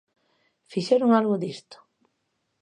[0.71, 1.77] ¿Fixeron algo disto?